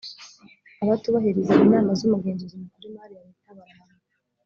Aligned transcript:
abatubahiriza 0.83 1.53
inama 1.65 1.91
z’umugenzuzi 1.99 2.55
mukuru 2.61 2.83
w’ 2.85 2.89
imari 2.91 3.13
ya 3.19 3.25
leta, 3.27 3.49
barahanwa. 3.57 4.05